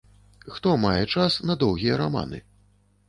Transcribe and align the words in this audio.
Хто 0.53 0.71
мае 0.85 1.03
час 1.17 1.37
на 1.49 1.59
доўгія 1.65 2.01
раманы? 2.03 2.41